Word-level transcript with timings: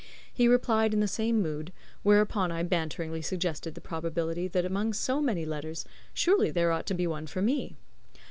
He 0.33 0.47
replied 0.47 0.95
in 0.95 0.99
the 0.99 1.07
same 1.07 1.43
mood, 1.43 1.71
whereupon 2.01 2.51
I 2.51 2.63
banteringly 2.63 3.21
suggested 3.21 3.75
the 3.75 3.81
probability 3.81 4.47
that 4.47 4.65
among 4.65 4.93
so 4.93 5.21
many 5.21 5.45
letters, 5.45 5.85
surely 6.11 6.49
there 6.49 6.71
ought 6.71 6.87
to 6.87 6.95
be 6.95 7.05
one 7.05 7.27
for 7.27 7.43
me. 7.43 7.75